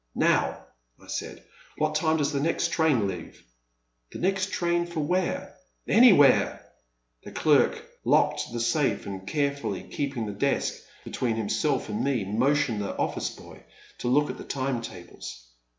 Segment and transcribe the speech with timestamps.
[0.15, 0.65] Now,
[0.99, 1.43] I said,
[1.77, 3.43] '*what time does the next train leave?'
[3.87, 5.53] * The next train for where?"
[5.87, 6.65] Anywhere!
[7.23, 12.81] The clerk locked the safe, and carefully keep ing the desk between himself and me, motioned
[12.81, 13.63] the office boy
[13.99, 15.45] to look at the time tables.